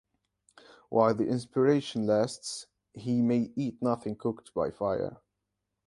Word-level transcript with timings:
While 0.89 1.13
the 1.13 1.27
inspiration 1.27 2.07
lasts, 2.07 2.65
he 2.91 3.21
may 3.21 3.51
eat 3.55 3.83
nothing 3.83 4.15
cooked 4.15 4.51
by 4.51 4.71
fire. 4.71 5.17